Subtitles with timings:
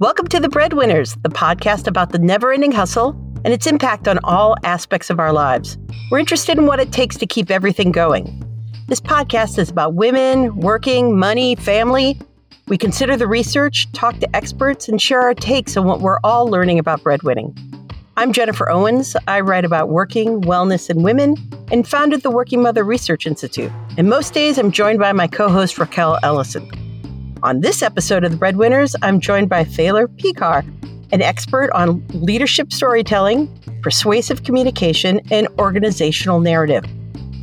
[0.00, 3.10] Welcome to The Breadwinners, the podcast about the never ending hustle
[3.44, 5.76] and its impact on all aspects of our lives.
[6.10, 8.42] We're interested in what it takes to keep everything going.
[8.88, 12.18] This podcast is about women, working, money, family.
[12.66, 16.46] We consider the research, talk to experts, and share our takes on what we're all
[16.46, 17.54] learning about breadwinning.
[18.16, 19.16] I'm Jennifer Owens.
[19.28, 21.36] I write about working, wellness, and women,
[21.70, 23.70] and founded the Working Mother Research Institute.
[23.98, 26.89] And most days, I'm joined by my co host, Rachael Ellison.
[27.42, 30.62] On this episode of The Breadwinners, I'm joined by Thaler Pekar,
[31.10, 33.48] an expert on leadership storytelling,
[33.80, 36.84] persuasive communication, and organizational narrative.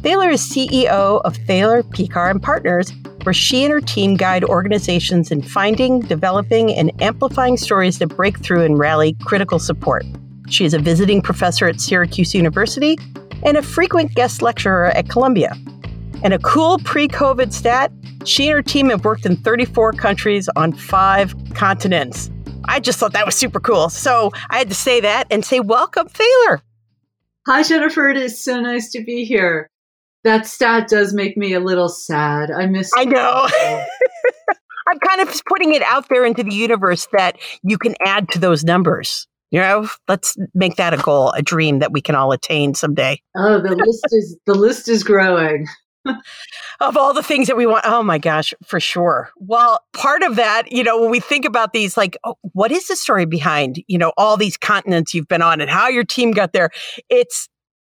[0.03, 5.31] Thaler is CEO of Thaler Pekar and Partners, where she and her team guide organizations
[5.31, 10.05] in finding, developing, and amplifying stories that break through and rally critical support.
[10.48, 13.00] She is a visiting professor at Syracuse University
[13.44, 15.55] and a frequent guest lecturer at Columbia.
[16.23, 17.91] And a cool pre COVID stat
[18.27, 22.30] she and her team have worked in 34 countries on five continents.
[22.66, 23.89] I just thought that was super cool.
[23.89, 26.61] So I had to say that and say, welcome, Thaler.
[27.47, 28.09] Hi, Jennifer.
[28.09, 29.69] It is so nice to be here.
[30.25, 32.52] That stat does make me a little sad.
[32.52, 32.92] I miss.
[32.97, 33.47] I know.
[34.89, 38.39] I'm kind of putting it out there into the universe that you can add to
[38.39, 39.27] those numbers.
[39.52, 43.22] You know, let's make that a goal, a dream that we can all attain someday.
[43.38, 45.67] Oh, the list is the list is growing.
[46.80, 47.86] Of all the things that we want.
[47.86, 49.31] Oh my gosh, for sure.
[49.38, 52.88] Well, part of that, you know, when we think about these, like, oh, what is
[52.88, 56.31] the story behind, you know, all these continents you've been on and how your team
[56.31, 56.69] got there?
[57.09, 57.49] It's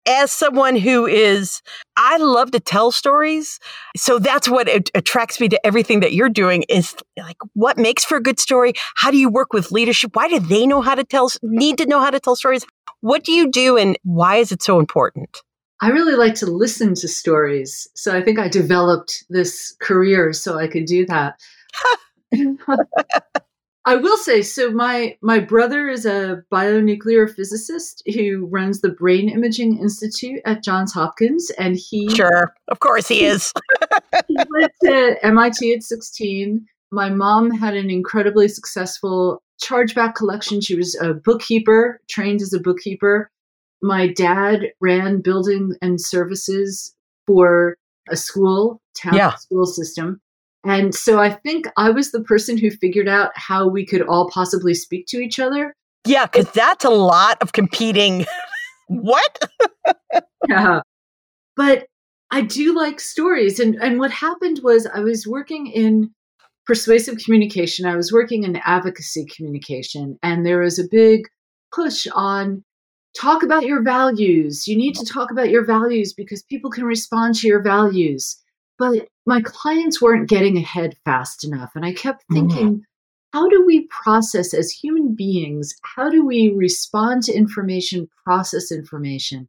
[0.08, 1.61] as someone who is,
[1.97, 3.58] I love to tell stories.
[3.97, 8.17] So that's what attracts me to everything that you're doing is like, what makes for
[8.17, 8.75] a good story?
[8.95, 10.14] How do you work with leadership?
[10.14, 12.64] Why do they know how to tell, need to know how to tell stories?
[13.01, 15.42] What do you do and why is it so important?
[15.81, 17.89] I really like to listen to stories.
[17.95, 21.39] So I think I developed this career so I could do that.
[23.89, 29.29] I will say so my my brother is a bionuclear physicist who runs the Brain
[29.29, 33.53] Imaging Institute at Johns Hopkins and he Sure, of course he is.
[34.27, 36.67] he went to MIT at 16.
[36.91, 40.61] My mom had an incredibly successful chargeback collection.
[40.61, 43.31] She was a bookkeeper, trained as a bookkeeper.
[43.83, 46.95] My dad ran building and services
[47.27, 47.77] for
[48.09, 49.35] a school, town yeah.
[49.35, 50.20] school system.
[50.64, 54.29] And so I think I was the person who figured out how we could all
[54.31, 55.75] possibly speak to each other.
[56.07, 58.27] Yeah, because that's a lot of competing.
[58.89, 59.39] what?
[60.48, 60.81] yeah.
[61.57, 61.86] But
[62.31, 63.61] I do like stories.
[63.61, 66.11] And, and what happened was I was working in
[66.67, 71.29] persuasive communication, I was working in advocacy communication, and there was a big
[71.73, 72.65] push on
[73.19, 74.69] talk about your values.
[74.69, 78.43] You need to talk about your values because people can respond to your values.
[78.79, 81.73] But my clients weren't getting ahead fast enough.
[81.75, 82.35] And I kept mm-hmm.
[82.35, 82.83] thinking, mm.
[83.33, 85.75] how do we process as human beings?
[85.83, 89.48] How do we respond to information, process information?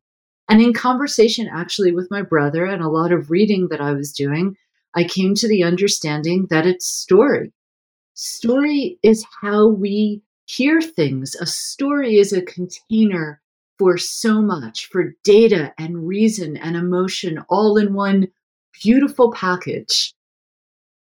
[0.49, 4.13] And in conversation actually with my brother and a lot of reading that I was
[4.13, 4.55] doing,
[4.95, 7.51] I came to the understanding that it's story.
[8.13, 11.35] Story is how we hear things.
[11.35, 13.41] A story is a container
[13.77, 18.27] for so much, for data and reason and emotion all in one
[18.81, 20.13] beautiful package.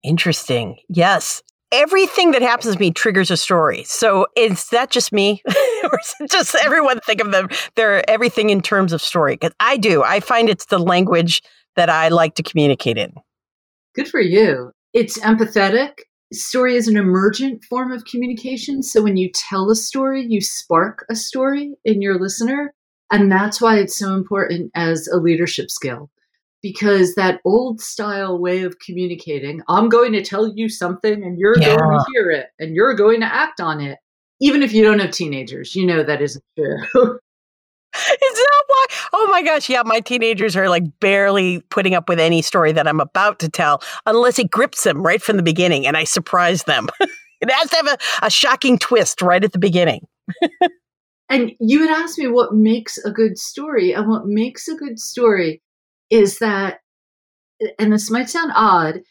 [0.03, 0.77] Interesting.
[0.87, 1.43] Yes.
[1.71, 3.83] Everything that happens to me triggers a story.
[3.83, 5.41] So is that just me?
[5.47, 9.35] or is it just everyone think of them they're everything in terms of story?
[9.35, 10.03] Because I do.
[10.03, 11.43] I find it's the language
[11.75, 13.13] that I like to communicate in.
[13.93, 14.71] Good for you.
[14.93, 15.99] It's empathetic
[16.33, 18.83] story is an emergent form of communication.
[18.83, 22.73] So when you tell a story, you spark a story in your listener.
[23.11, 26.09] And that's why it's so important as a leadership skill.
[26.61, 31.57] Because that old style way of communicating, I'm going to tell you something and you're
[31.57, 31.77] yeah.
[31.77, 33.97] going to hear it and you're going to act on it.
[34.41, 37.19] Even if you don't have teenagers, you know that isn't true.
[37.95, 38.85] Is that why?
[39.13, 39.69] Oh my gosh.
[39.69, 39.81] Yeah.
[39.83, 43.81] My teenagers are like barely putting up with any story that I'm about to tell
[44.05, 46.87] unless it grips them right from the beginning and I surprise them.
[47.41, 50.07] it has to have a, a shocking twist right at the beginning.
[51.29, 53.93] and you had asked me what makes a good story.
[53.93, 55.61] And what makes a good story
[56.09, 56.79] is that,
[57.77, 59.01] and this might sound odd,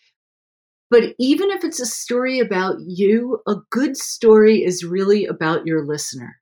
[0.90, 5.84] but even if it's a story about you, a good story is really about your
[5.84, 6.36] listener.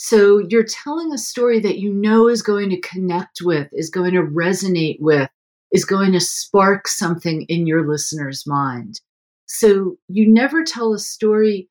[0.00, 4.12] So you're telling a story that you know is going to connect with, is going
[4.12, 5.28] to resonate with,
[5.72, 9.00] is going to spark something in your listener's mind.
[9.46, 11.68] So you never tell a story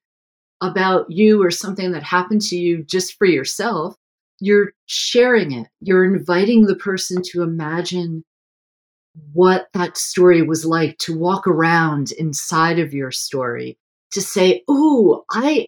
[0.60, 3.96] about you or something that happened to you just for yourself.
[4.42, 5.70] You're sharing it.
[5.80, 8.26] You're inviting the person to imagine
[9.32, 13.78] what that story was like, to walk around inside of your story,
[14.12, 15.68] to say, Oh, I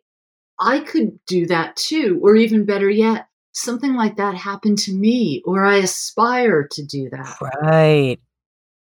[0.60, 2.20] I could do that too.
[2.22, 7.10] Or even better yet, something like that happened to me, or I aspire to do
[7.12, 7.38] that.
[7.42, 8.20] Right.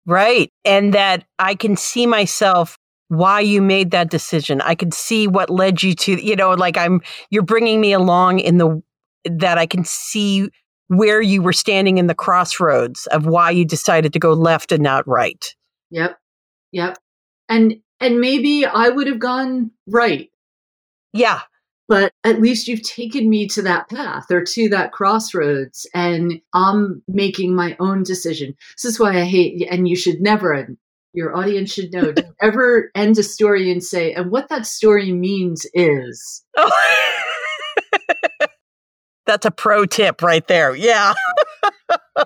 [0.06, 0.50] Right.
[0.64, 2.78] And that I can see myself
[3.08, 4.60] why you made that decision.
[4.60, 8.38] I can see what led you to, you know, like I'm, you're bringing me along
[8.40, 8.82] in the,
[9.24, 10.48] that I can see
[10.88, 14.82] where you were standing in the crossroads of why you decided to go left and
[14.82, 15.54] not right.
[15.90, 16.18] Yep.
[16.72, 16.98] Yep.
[17.48, 20.30] And, and maybe I would have gone right.
[21.12, 21.40] Yeah
[21.90, 27.02] but at least you've taken me to that path or to that crossroads and I'm
[27.08, 28.54] making my own decision.
[28.76, 30.78] This is why I hate, and you should never, and
[31.14, 35.10] your audience should know, don't ever end a story and say, and what that story
[35.10, 36.44] means is.
[36.56, 36.70] Oh.
[39.26, 40.76] That's a pro tip right there.
[40.76, 41.14] Yeah.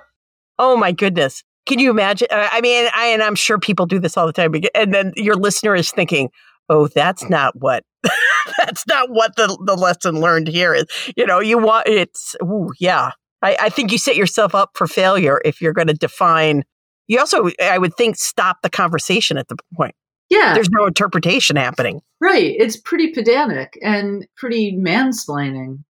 [0.58, 1.42] oh my goodness.
[1.64, 2.28] Can you imagine?
[2.30, 4.52] I mean, I, and I'm sure people do this all the time.
[4.74, 6.28] And then your listener is thinking,
[6.68, 7.84] oh, that's not what
[8.58, 10.86] that's not what the, the lesson learned here is.
[11.16, 13.12] You know, you want it's, ooh, yeah.
[13.42, 16.64] I, I think you set yourself up for failure if you're going to define.
[17.08, 19.94] You also, I would think, stop the conversation at the point.
[20.30, 20.54] Yeah.
[20.54, 22.00] There's no interpretation happening.
[22.20, 22.54] Right.
[22.58, 25.84] It's pretty pedantic and pretty mansplaining.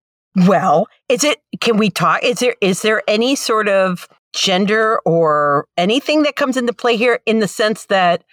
[0.49, 2.25] Well, is it, can we talk?
[2.25, 7.21] Is there, is there any sort of gender or anything that comes into play here
[7.25, 8.25] in the sense that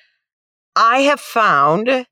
[0.75, 2.07] I have found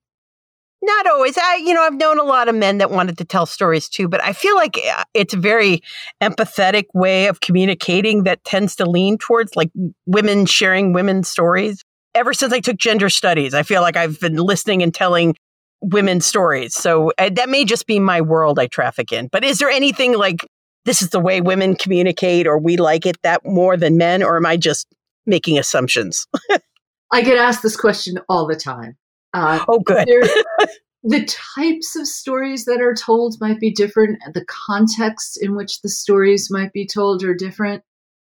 [0.82, 1.38] not always.
[1.38, 4.08] I, you know, I've known a lot of men that wanted to tell stories too,
[4.08, 5.82] but I feel like uh, it's a very
[6.22, 9.72] empathetic way of communicating that tends to lean towards like
[10.06, 11.84] women sharing women's stories.
[12.16, 15.36] Ever since I took gender studies, I feel like I've been listening and telling
[15.82, 16.74] women's stories.
[16.74, 19.28] So uh, that may just be my world I traffic in.
[19.32, 20.46] But is there anything like
[20.86, 24.38] this is the way women communicate or we like it that more than men, or
[24.38, 24.88] am I just
[25.26, 26.26] making assumptions?
[27.12, 28.96] I get asked this question all the time.
[29.34, 30.08] Uh, oh, good.
[31.04, 34.20] the types of stories that are told might be different.
[34.34, 37.84] The contexts in which the stories might be told are different.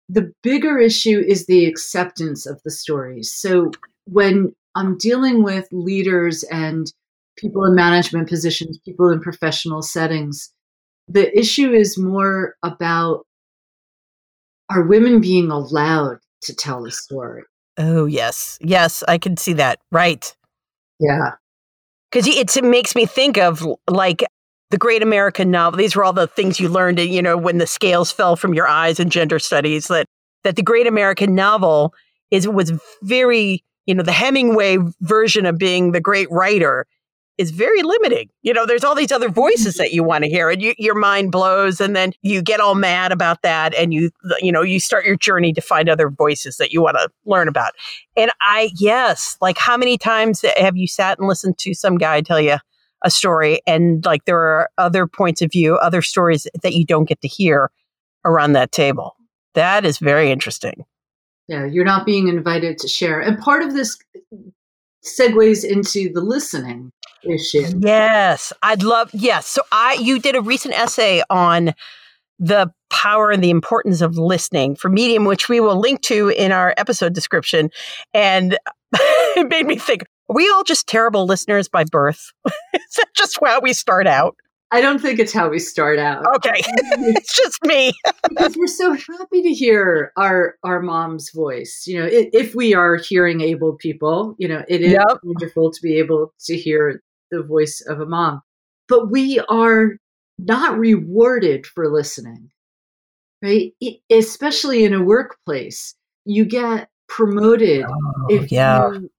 [0.08, 3.32] The bigger issue is the acceptance of the stories.
[3.32, 3.70] So
[4.04, 6.92] when I'm dealing with leaders and
[7.36, 10.52] people in management positions, people in professional settings,
[11.08, 13.26] the issue is more about
[14.70, 17.42] are women being allowed to tell the story?
[17.76, 18.58] Oh, yes.
[18.60, 19.80] Yes, I can see that.
[19.90, 20.34] Right.
[21.00, 21.32] Yeah.
[22.10, 24.24] Because it makes me think of like
[24.70, 25.78] the great American novel.
[25.78, 28.68] These were all the things you learned, you know, when the scales fell from your
[28.68, 29.88] eyes in gender studies.
[29.88, 30.06] That
[30.44, 31.94] that the great American novel
[32.30, 36.86] is was very, you know, the Hemingway version of being the great writer
[37.40, 38.28] is very limiting.
[38.42, 39.82] You know, there's all these other voices mm-hmm.
[39.84, 42.74] that you want to hear, and you, your mind blows, and then you get all
[42.74, 44.10] mad about that, and you,
[44.40, 47.48] you know, you start your journey to find other voices that you want to learn
[47.48, 47.72] about.
[48.14, 52.20] And I, yes, like how many times have you sat and listened to some guy
[52.20, 52.56] tell you
[53.02, 57.08] a story, and like there are other points of view, other stories that you don't
[57.08, 57.70] get to hear
[58.26, 59.16] around that table?
[59.54, 60.84] That is very interesting.
[61.48, 63.18] Yeah, you're not being invited to share.
[63.18, 63.98] And part of this
[65.04, 66.92] segues into the listening
[67.22, 67.66] issue.
[67.80, 69.10] Yes, I'd love.
[69.12, 71.74] Yes, so I you did a recent essay on
[72.38, 76.52] the power and the importance of listening for Medium, which we will link to in
[76.52, 77.70] our episode description,
[78.14, 78.58] and
[78.92, 82.32] it made me think: Are we all just terrible listeners by birth?
[82.74, 84.36] Is that just how we start out?
[84.72, 86.24] I don't think it's how we start out.
[86.36, 87.92] Okay, it's just me.
[88.28, 91.84] because we're so happy to hear our our mom's voice.
[91.86, 95.18] You know, if we are hearing able people, you know, it is yep.
[95.24, 98.42] wonderful to be able to hear the voice of a mom.
[98.88, 99.96] But we are
[100.38, 102.50] not rewarded for listening,
[103.42, 103.72] right?
[104.10, 108.92] especially in a workplace, you get promoted oh, if yeah.
[108.92, 109.10] you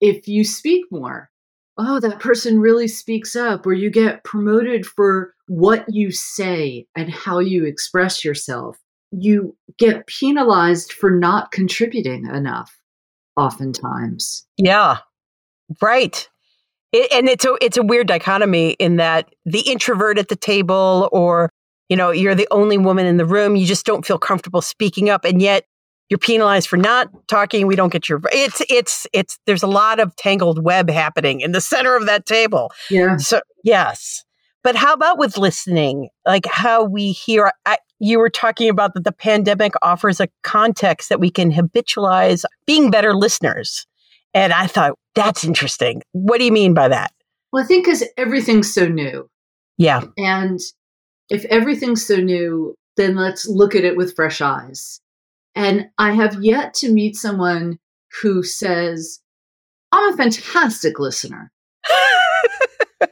[0.00, 1.30] if you speak more
[1.78, 7.10] oh, that person really speaks up, or you get promoted for what you say and
[7.10, 8.78] how you express yourself.
[9.12, 12.78] You get penalized for not contributing enough,
[13.36, 14.46] oftentimes.
[14.56, 14.98] Yeah,
[15.80, 16.28] right.
[16.92, 21.08] It, and it's a it's a weird dichotomy in that the introvert at the table,
[21.12, 21.50] or
[21.88, 23.56] you know, you're the only woman in the room.
[23.56, 25.64] You just don't feel comfortable speaking up, and yet
[26.08, 27.66] you're penalized for not talking.
[27.66, 28.20] We don't get your.
[28.32, 29.38] It's it's it's.
[29.46, 32.72] There's a lot of tangled web happening in the center of that table.
[32.90, 33.16] Yeah.
[33.16, 34.24] So yes,
[34.62, 36.08] but how about with listening?
[36.24, 37.50] Like how we hear.
[37.64, 42.44] I, you were talking about that the pandemic offers a context that we can habitualize
[42.66, 43.86] being better listeners,
[44.32, 46.02] and I thought that's interesting.
[46.12, 47.12] What do you mean by that?
[47.52, 49.28] Well, I think because everything's so new.
[49.78, 50.04] Yeah.
[50.16, 50.60] And
[51.30, 55.00] if everything's so new, then let's look at it with fresh eyes
[55.56, 57.78] and I have yet to meet someone
[58.20, 59.20] who says,
[59.90, 61.50] I'm a fantastic listener.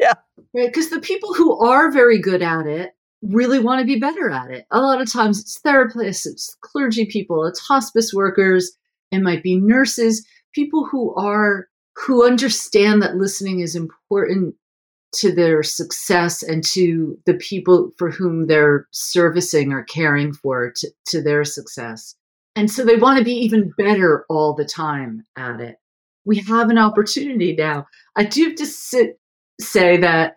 [0.00, 0.14] yeah.
[0.54, 0.66] Right?
[0.66, 4.50] Because the people who are very good at it really want to be better at
[4.50, 4.64] it.
[4.70, 8.72] A lot of times it's therapists, it's clergy people, it's hospice workers,
[9.10, 14.54] it might be nurses, people who are who understand that listening is important
[15.16, 20.90] to their success and to the people for whom they're servicing or caring for to,
[21.06, 22.14] to their success.
[22.56, 25.76] And so they want to be even better all the time at it.
[26.24, 27.86] We have an opportunity now.
[28.16, 29.18] I do have to sit,
[29.60, 30.36] say that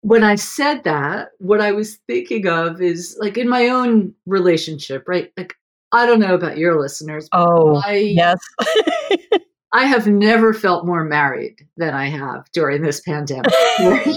[0.00, 5.04] when I said that, what I was thinking of is like in my own relationship,
[5.06, 5.30] right?
[5.36, 5.54] Like,
[5.92, 7.28] I don't know about your listeners.
[7.32, 8.38] Oh, I, yes.
[9.72, 13.52] I have never felt more married than I have during this pandemic.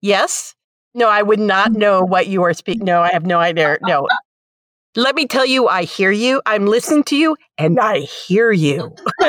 [0.00, 0.54] yes.
[0.94, 1.80] No, I would not mm-hmm.
[1.80, 2.80] know what you are speaking.
[2.80, 2.86] Mm-hmm.
[2.86, 3.78] No, I have no idea.
[3.86, 4.08] No.
[4.96, 6.40] Let me tell you, I hear you.
[6.46, 8.94] I'm listening to you and I hear you.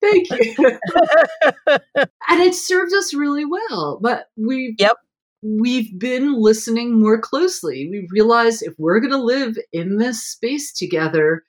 [0.00, 0.78] Thank you.
[1.66, 3.98] and it served us really well.
[4.00, 4.96] But we Yep.
[5.42, 7.88] We've been listening more closely.
[7.88, 11.44] We realize if we're going to live in this space together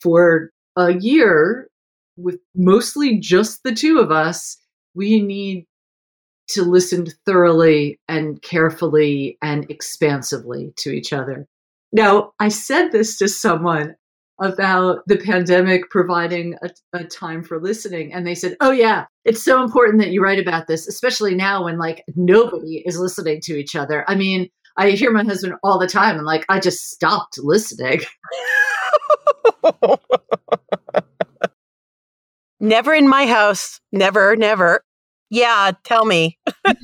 [0.00, 1.68] for a year
[2.16, 4.58] with mostly just the two of us,
[4.94, 5.66] we need
[6.48, 11.46] to listen thoroughly and carefully and expansively to each other.
[11.92, 13.94] Now, I said this to someone
[14.40, 18.12] about the pandemic providing a, a, time for listening.
[18.12, 21.64] And they said, Oh, yeah, it's so important that you write about this, especially now
[21.64, 24.04] when like nobody is listening to each other.
[24.08, 28.00] I mean, I hear my husband all the time and like, I just stopped listening.
[32.60, 33.80] never in my house.
[33.92, 34.82] Never, never.
[35.30, 36.38] Yeah, tell me.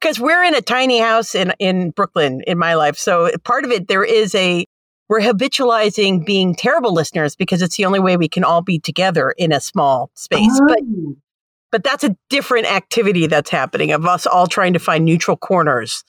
[0.00, 2.96] Because we're in a tiny house in, in Brooklyn in my life.
[2.96, 4.64] So part of it, there is a
[5.08, 9.34] we're habitualizing being terrible listeners because it's the only way we can all be together
[9.36, 10.52] in a small space.
[10.52, 10.66] Oh.
[10.68, 10.78] But
[11.70, 16.04] but that's a different activity that's happening of us all trying to find neutral corners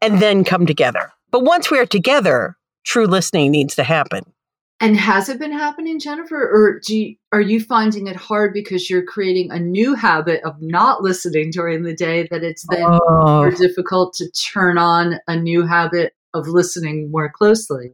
[0.00, 1.12] and then come together.
[1.30, 4.24] But once we are together, true listening needs to happen.
[4.82, 6.34] And has it been happening, Jennifer?
[6.34, 11.02] Or you, are you finding it hard because you're creating a new habit of not
[11.02, 13.00] listening during the day that it's then oh.
[13.36, 17.92] more difficult to turn on a new habit of listening more closely?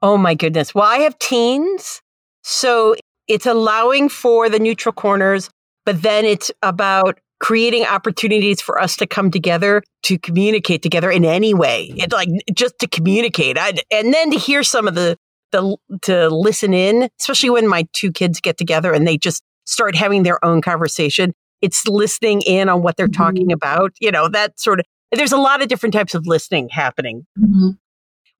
[0.00, 0.72] Oh my goodness.
[0.76, 2.00] Well, I have teens.
[2.44, 2.94] So
[3.26, 5.50] it's allowing for the neutral corners,
[5.84, 11.24] but then it's about creating opportunities for us to come together to communicate together in
[11.24, 11.92] any way.
[11.96, 15.16] It's like just to communicate I, and then to hear some of the,
[15.56, 19.96] the, to listen in, especially when my two kids get together and they just start
[19.96, 21.32] having their own conversation.
[21.62, 23.22] It's listening in on what they're mm-hmm.
[23.22, 26.68] talking about, you know, that sort of, there's a lot of different types of listening
[26.68, 27.26] happening.
[27.38, 27.70] Mm-hmm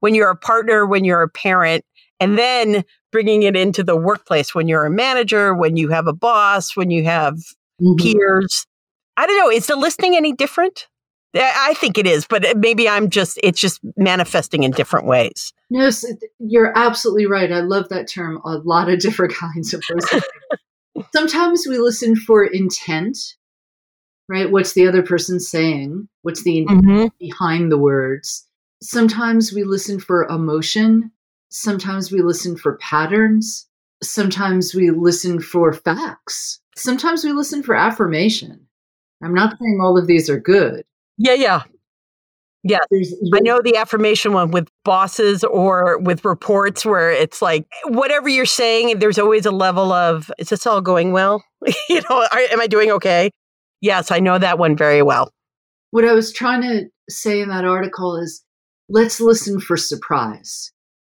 [0.00, 1.84] when you're a partner, when you're a parent,
[2.20, 6.12] and then bringing it into the workplace when you're a manager, when you have a
[6.12, 7.34] boss, when you have
[7.82, 7.94] mm-hmm.
[7.96, 8.66] peers.
[9.16, 9.50] I don't know.
[9.50, 10.86] Is the listening any different?
[11.34, 15.52] I think it is, but maybe I'm just, it's just manifesting in different ways.
[15.68, 15.90] No,
[16.38, 17.50] you're absolutely right.
[17.50, 18.40] I love that term.
[18.44, 20.22] A lot of different kinds of listening.
[21.14, 23.18] Sometimes we listen for intent,
[24.28, 24.50] right?
[24.50, 26.08] What's the other person saying?
[26.22, 27.06] What's the intent mm-hmm.
[27.18, 28.46] behind the words?
[28.82, 31.10] Sometimes we listen for emotion.
[31.50, 33.66] Sometimes we listen for patterns.
[34.02, 36.60] Sometimes we listen for facts.
[36.76, 38.66] Sometimes we listen for affirmation.
[39.22, 40.84] I'm not saying all of these are good.
[41.16, 41.62] Yeah, yeah.
[42.68, 42.78] Yeah.
[42.90, 47.66] There's, there's, I know the affirmation one with bosses or with reports where it's like,
[47.84, 51.44] whatever you're saying, there's always a level of, is this all going well?
[51.88, 53.30] you know, are, am I doing okay?
[53.80, 55.30] Yes, I know that one very well.
[55.90, 58.42] What I was trying to say in that article is
[58.88, 60.72] let's listen for surprise.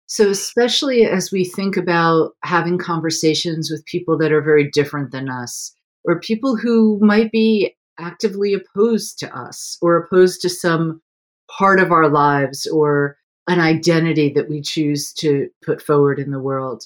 [0.07, 5.29] So, especially as we think about having conversations with people that are very different than
[5.29, 5.73] us,
[6.05, 11.01] or people who might be actively opposed to us, or opposed to some
[11.49, 16.39] part of our lives, or an identity that we choose to put forward in the
[16.39, 16.85] world.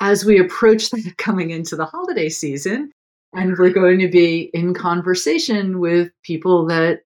[0.00, 2.92] As we approach coming into the holiday season,
[3.34, 7.00] and we're going to be in conversation with people that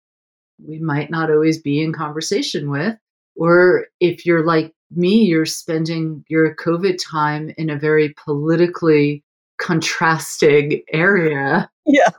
[0.64, 2.97] we might not always be in conversation with,
[3.35, 9.25] or if you're like me, you're spending your COVID time in a very politically
[9.59, 11.71] contrasting area.
[11.87, 12.11] Yeah.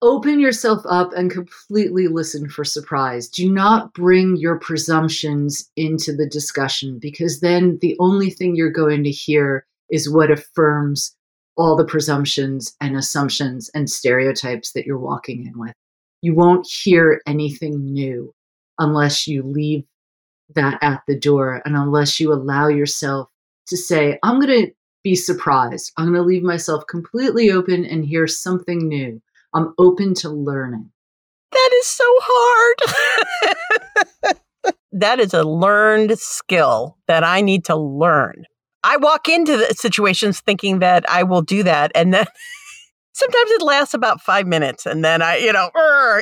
[0.00, 3.28] Open yourself up and completely listen for surprise.
[3.28, 9.02] Do not bring your presumptions into the discussion because then the only thing you're going
[9.02, 11.16] to hear is what affirms
[11.56, 15.72] all the presumptions and assumptions and stereotypes that you're walking in with.
[16.22, 18.32] You won't hear anything new
[18.78, 19.82] unless you leave
[20.54, 21.60] that at the door.
[21.64, 23.28] And unless you allow yourself
[23.66, 28.04] to say, I'm going to be surprised, I'm going to leave myself completely open and
[28.04, 29.20] hear something new.
[29.54, 30.90] I'm open to learning.
[31.52, 34.36] That is so hard.
[34.92, 38.44] that is a learned skill that I need to learn.
[38.84, 42.26] I walk into the situations thinking that I will do that, and then
[43.12, 45.70] sometimes it lasts about five minutes, and then I, you know,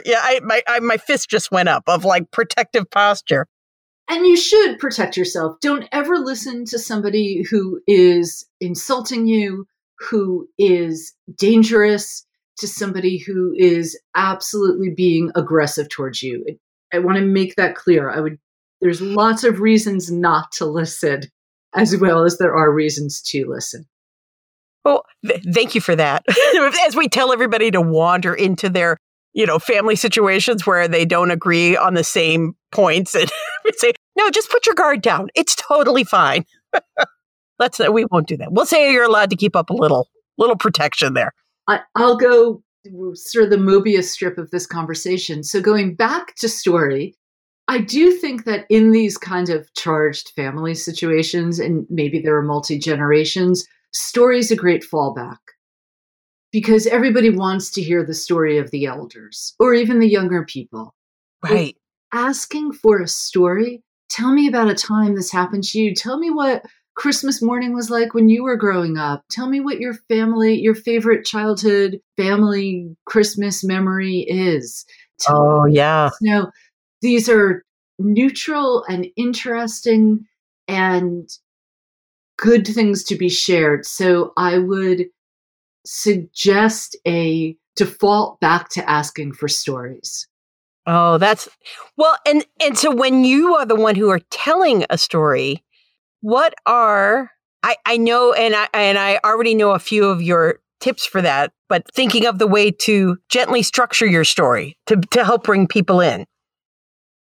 [0.05, 3.47] yeah, I, my I, my fist just went up of like protective posture.
[4.09, 5.57] And you should protect yourself.
[5.61, 9.67] Don't ever listen to somebody who is insulting you,
[9.99, 12.25] who is dangerous,
[12.59, 16.45] to somebody who is absolutely being aggressive towards you.
[16.93, 18.11] I want to make that clear.
[18.11, 18.39] I would
[18.81, 21.23] there's lots of reasons not to listen
[21.75, 23.87] as well as there are reasons to listen.
[24.85, 26.25] Well, th- thank you for that.
[26.87, 28.99] as we tell everybody to wander into their,
[29.33, 33.31] you know, family situations where they don't agree on the same points and
[33.65, 35.29] we say, "No, just put your guard down.
[35.35, 36.45] It's totally fine."
[37.59, 38.53] Let's we won't do that.
[38.53, 40.09] We'll say you're allowed to keep up a little
[40.39, 41.33] little protection there.
[41.69, 42.63] I, I'll go
[43.15, 45.43] sort of the Mobius strip of this conversation.
[45.43, 47.17] So going back to story,
[47.69, 52.43] I do think that in these kind of charged family situations, and maybe there are
[52.43, 55.39] multi generations, story is a great fallback
[56.53, 60.95] because everybody wants to hear the story of the elders or even the younger people.
[61.43, 61.77] Right.
[62.13, 65.95] asking for a story, tell me about a time this happened to you.
[65.95, 66.65] Tell me what
[66.97, 69.23] Christmas morning was like when you were growing up.
[69.31, 74.85] Tell me what your family, your favorite childhood family Christmas memory is.
[75.21, 76.11] Tell oh, yeah.
[76.21, 76.51] You know,
[77.03, 77.65] these are
[77.99, 80.27] neutral and interesting
[80.69, 81.29] and
[82.39, 83.85] good things to be shared.
[83.87, 85.07] So I would
[85.85, 90.27] suggest a default back to asking for stories.
[90.87, 91.49] Oh, that's
[91.97, 95.65] well, and and so when you are the one who are telling a story,
[96.27, 97.31] what are
[97.63, 101.23] I, I know and I and I already know a few of your tips for
[101.23, 105.69] that, but thinking of the way to gently structure your story to, to help bring
[105.69, 106.27] people in.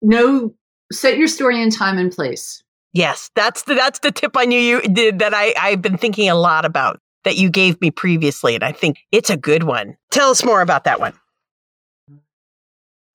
[0.02, 0.54] No,
[0.89, 2.63] set your story in time and place.
[2.94, 6.30] Yes, that's the that's the tip I knew you did that I, I've been thinking
[6.30, 9.98] a lot about that you gave me previously, and I think it's a good one.
[10.12, 11.13] Tell us more about that one.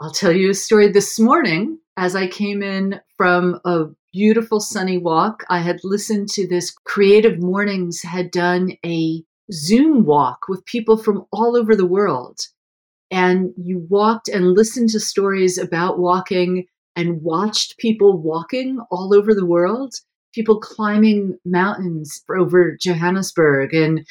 [0.02, 4.98] I'll tell you a story this morning as I came in from a beautiful sunny
[4.98, 5.44] walk.
[5.48, 11.24] I had listened to this Creative Mornings had done a Zoom walk with people from
[11.32, 12.40] all over the world.
[13.10, 19.34] And you walked and listened to stories about walking and watched people walking all over
[19.34, 19.94] the world,
[20.34, 24.06] people climbing mountains over Johannesburg and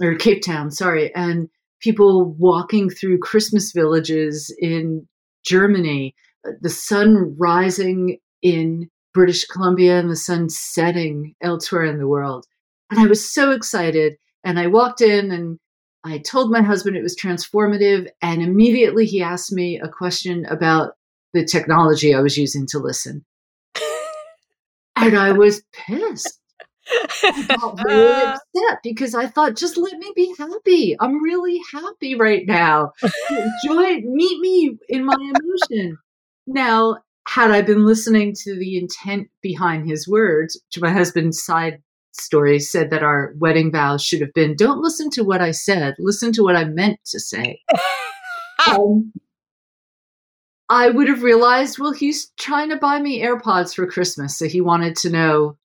[0.00, 1.48] or Cape Town, sorry, and
[1.80, 5.08] people walking through Christmas villages in
[5.44, 6.14] Germany,
[6.46, 12.46] uh, the sun rising in British Columbia and the sun setting elsewhere in the world.
[12.90, 14.16] And I was so excited.
[14.44, 15.58] And I walked in and
[16.04, 18.08] I told my husband it was transformative.
[18.22, 20.92] And immediately he asked me a question about
[21.34, 23.24] the technology I was using to listen.
[24.96, 26.38] and I was pissed.
[26.90, 30.96] I got really upset because I thought, just let me be happy.
[30.98, 32.92] I'm really happy right now.
[33.64, 35.98] Joy, meet me in my emotion.
[36.46, 41.82] Now, had I been listening to the intent behind his words, which my husband's side
[42.12, 45.94] story said that our wedding vows should have been don't listen to what I said,
[45.98, 47.60] listen to what I meant to say.
[48.66, 49.12] um,
[50.70, 54.38] I would have realized, well, he's trying to buy me AirPods for Christmas.
[54.38, 55.58] So he wanted to know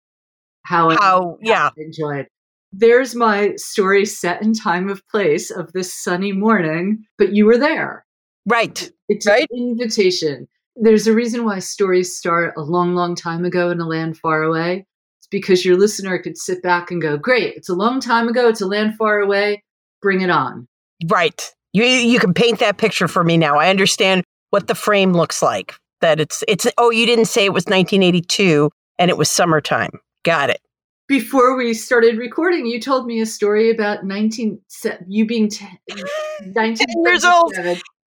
[0.64, 1.70] how, how yeah.
[1.78, 2.28] enjoyed.
[2.74, 7.58] There's my story set in time of place of this sunny morning, but you were
[7.58, 8.06] there.
[8.46, 8.92] Right.
[9.08, 9.48] It's right.
[9.50, 10.50] an invitation.
[10.76, 14.44] There's a reason why stories start a long, long time ago in a land far
[14.44, 14.86] away.
[15.20, 18.50] It's because your listener could sit back and go, Great, it's a long time ago,
[18.50, 19.64] it's a land far away,
[20.02, 20.68] bring it on.
[21.08, 21.54] Right.
[21.74, 23.58] You you can paint that picture for me now.
[23.58, 25.76] I understand what the frame looks like.
[26.02, 30.00] That it's it's oh, you didn't say it was 1982 and it was summertime.
[30.24, 30.62] Got it.
[31.08, 34.60] Before we started recording, you told me a story about 19
[35.08, 35.70] you being 10,
[36.46, 37.54] 19 years old.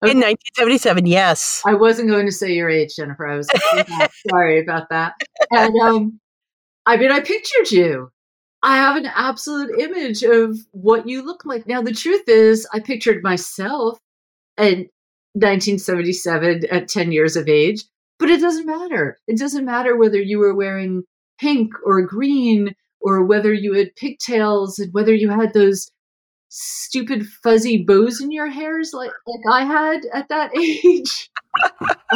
[0.05, 0.13] Okay.
[0.13, 1.63] In 1977, yes.
[1.65, 3.27] I wasn't going to say your age, Jennifer.
[3.27, 3.49] I was
[4.31, 5.15] sorry about that.
[5.51, 6.21] And um,
[6.85, 8.11] I mean, I pictured you.
[8.63, 11.67] I have an absolute image of what you look like.
[11.67, 13.99] Now, the truth is, I pictured myself
[14.59, 14.89] in
[15.35, 17.85] 1977 at 10 years of age,
[18.19, 19.19] but it doesn't matter.
[19.27, 21.05] It doesn't matter whether you were wearing
[21.39, 25.91] pink or green or whether you had pigtails and whether you had those
[26.49, 31.31] stupid fuzzy bows in your hairs like like I had at that age.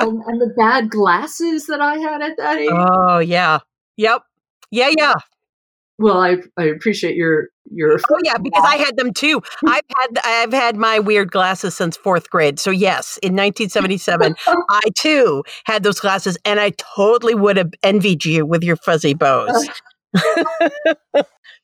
[0.01, 2.71] um, and the bad glasses that I had at that age.
[2.73, 3.59] Oh yeah.
[3.97, 4.23] Yep.
[4.71, 5.15] Yeah, yeah.
[5.99, 7.99] Well, I I appreciate your your.
[8.11, 9.43] Oh yeah, because I had them too.
[9.67, 12.59] I've had I've had my weird glasses since fourth grade.
[12.59, 14.35] So yes, in 1977,
[14.71, 19.13] I too had those glasses, and I totally would have envied you with your fuzzy
[19.13, 19.69] bows.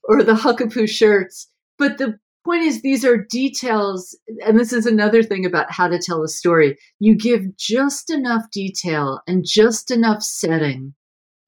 [0.05, 1.49] or the huckapoo shirts.
[1.79, 5.99] But the point is, these are details, and this is another thing about how to
[5.99, 6.79] tell a story.
[6.99, 10.95] You give just enough detail and just enough setting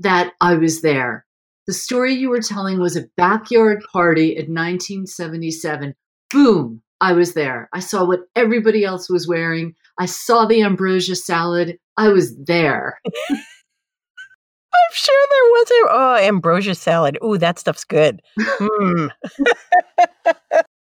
[0.01, 1.25] that I was there
[1.69, 5.95] the story you were telling was a backyard party in 1977.
[6.33, 7.69] Boom, I was there.
[7.75, 9.75] I saw what everybody else was wearing.
[9.99, 11.79] I saw the ambrosia salad.
[11.99, 12.99] I was there.
[13.31, 17.19] I'm sure there was a oh ambrosia salad.
[17.23, 18.23] Ooh, that stuff's good.
[18.39, 19.11] mm.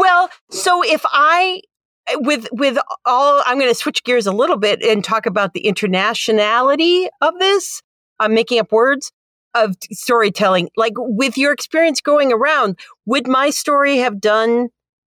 [0.00, 1.60] well, so if I
[2.08, 5.52] eh, with with all I'm going to switch gears a little bit and talk about
[5.52, 7.82] the internationality of this.
[8.18, 9.12] I'm making up words
[9.54, 10.70] of storytelling.
[10.76, 14.68] Like with your experience going around, would my story have done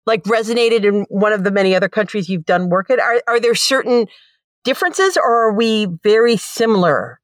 [0.07, 2.99] like resonated in one of the many other countries you've done work at?
[2.99, 4.07] Are are there certain
[4.65, 7.21] differences or are we very similar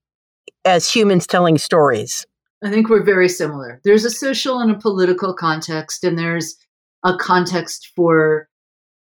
[0.65, 2.27] as humans telling stories?
[2.63, 3.81] I think we're very similar.
[3.85, 6.57] There's a social and a political context, and there's
[7.05, 8.49] a context for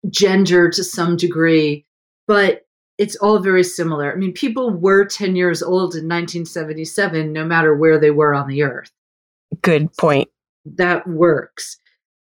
[0.10, 1.86] gender to some degree.
[2.28, 2.66] But
[2.98, 4.14] it's all very similar.
[4.14, 8.48] I mean, people were 10 years old in 1977, no matter where they were on
[8.48, 8.92] the earth.
[9.62, 10.30] Good point.
[10.66, 11.78] That works.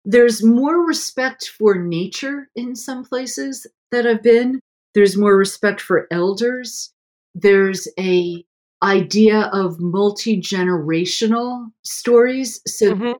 [0.03, 4.59] There's more respect for nature in some places that I've been.
[4.93, 6.91] There's more respect for elders.
[7.33, 8.43] There's a
[8.83, 12.61] idea of multi-generational stories.
[12.67, 13.11] So mm-hmm.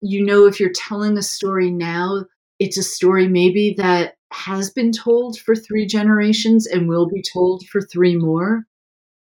[0.00, 2.24] You know if you're telling a story now,
[2.58, 7.64] it's a story maybe that has been told for three generations and will be told
[7.66, 8.64] for three more.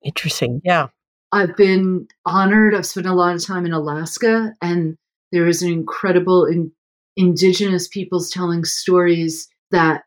[0.04, 0.62] Interesting.
[0.64, 0.88] Yeah.
[1.32, 2.74] I've been honored.
[2.74, 4.98] I've spent a lot of time in Alaska, and
[5.32, 6.72] there is an incredible in,
[7.16, 10.04] indigenous peoples telling stories that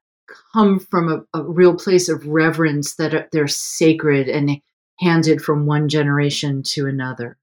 [0.52, 4.60] come from a, a real place of reverence that are, they're sacred and
[4.98, 7.36] handed from one generation to another.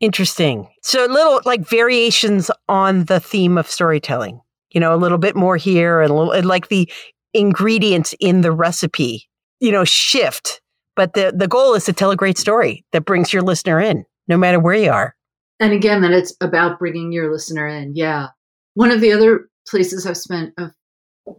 [0.00, 0.68] Interesting.
[0.82, 4.40] So, little like variations on the theme of storytelling
[4.72, 6.90] you know, a little bit more here and, a little, and like the
[7.34, 9.28] ingredients in the recipe,
[9.60, 10.60] you know, shift.
[10.96, 14.04] But the, the goal is to tell a great story that brings your listener in,
[14.28, 15.14] no matter where you are.
[15.58, 17.92] And again, that it's about bringing your listener in.
[17.94, 18.28] Yeah.
[18.74, 20.54] One of the other places I've spent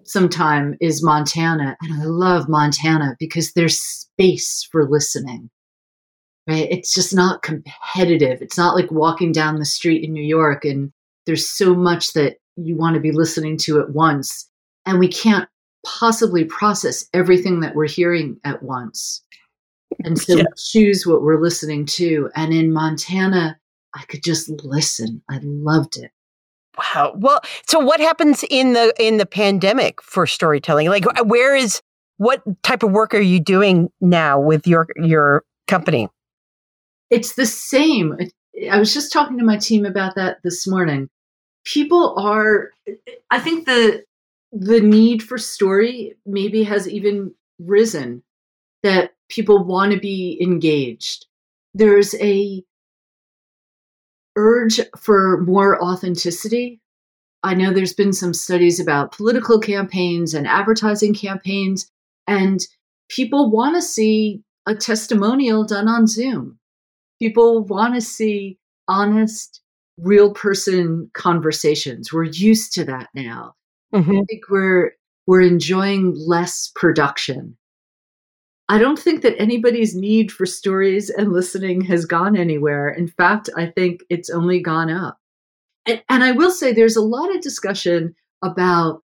[0.04, 1.76] some time is Montana.
[1.82, 5.50] And I love Montana because there's space for listening.
[6.48, 6.68] Right?
[6.72, 8.42] It's just not competitive.
[8.42, 10.92] It's not like walking down the street in New York and
[11.26, 14.50] there's so much that you want to be listening to at once.
[14.86, 15.48] And we can't
[15.86, 19.24] possibly process everything that we're hearing at once.
[20.04, 20.44] And so yeah.
[20.58, 22.30] choose what we're listening to.
[22.36, 23.58] And in Montana,
[23.94, 25.22] I could just listen.
[25.30, 26.12] I loved it.
[26.78, 27.14] Wow.
[27.18, 30.88] Well, so what happens in the in the pandemic for storytelling?
[30.88, 31.82] Like where is
[32.18, 36.08] what type of work are you doing now with your your company?
[37.12, 38.18] It's the same.
[38.72, 41.10] I was just talking to my team about that this morning.
[41.66, 42.72] People are
[43.30, 44.04] i think the
[44.52, 48.24] the need for story maybe has even risen
[48.84, 51.28] that people want to be engaged.
[51.74, 52.64] There's a
[54.36, 56.80] urge for more authenticity.
[57.44, 61.92] I know there's been some studies about political campaigns and advertising campaigns
[62.28, 62.60] and
[63.10, 66.60] people want to see a testimonial done on zoom
[67.22, 68.58] people want to see
[68.88, 69.62] honest
[69.98, 72.12] real person conversations.
[72.12, 73.54] We're used to that now.
[73.94, 74.12] Mm-hmm.
[74.12, 74.94] I think we're
[75.28, 77.58] we're enjoying less production.
[78.68, 82.90] I don't think that anybody's need for stories and listening has gone anywhere.
[82.90, 85.20] In fact, I think it's only gone up.
[85.86, 89.04] And, and I will say there's a lot of discussion about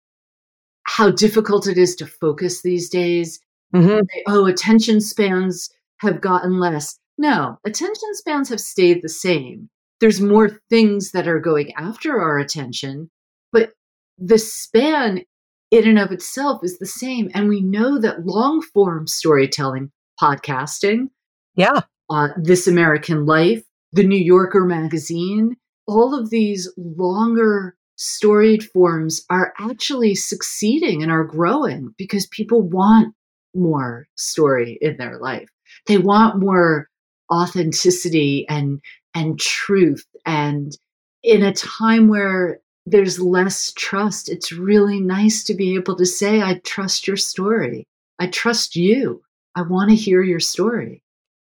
[0.83, 3.39] how difficult it is to focus these days.
[3.73, 3.99] Mm-hmm.
[4.27, 5.69] Oh, attention spans
[5.99, 6.97] have gotten less.
[7.21, 9.69] No, attention spans have stayed the same
[10.01, 13.09] there's more things that are going after our attention,
[13.53, 13.71] but
[14.17, 15.21] the span
[15.69, 17.29] in and of itself is the same.
[17.33, 21.09] And we know that long form storytelling, podcasting,
[21.55, 25.55] yeah, uh, This American Life, the New Yorker magazine,
[25.87, 33.13] all of these longer storied forms are actually succeeding and are growing because people want
[33.53, 35.49] more story in their life.
[35.85, 36.87] They want more
[37.31, 38.81] authenticity and
[39.13, 40.05] and truth.
[40.25, 40.77] And
[41.23, 46.41] in a time where there's less trust, it's really nice to be able to say,
[46.41, 47.87] I trust your story.
[48.19, 49.21] I trust you.
[49.55, 51.03] I want to hear your story.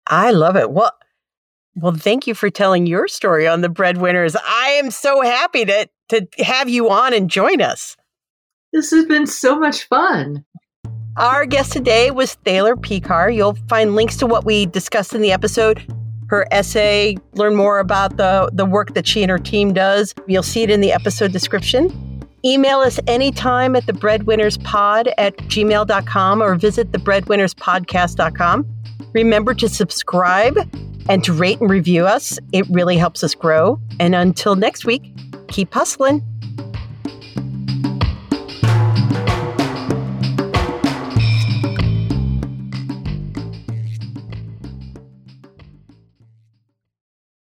[0.07, 0.71] I love it.
[0.71, 0.93] Well,
[1.75, 4.37] Well, thank you for telling your story on the breadwinners.
[4.37, 7.97] I am so happy to, to have you on and join us.
[8.73, 10.45] This has been so much fun.
[11.17, 13.35] Our guest today was Thaler Pekar.
[13.35, 15.85] You'll find links to what we discussed in the episode,
[16.29, 20.15] her essay, learn more about the, the work that she and her team does.
[20.27, 21.91] You'll see it in the episode description.
[22.45, 28.67] Email us anytime at the breadwinnerspod at gmail.com or visit the breadwinnerspodcast.com.
[29.13, 30.57] Remember to subscribe
[31.11, 32.39] and to rate and review us.
[32.53, 33.79] It really helps us grow.
[34.01, 35.15] And until next week,
[35.49, 36.27] keep hustling.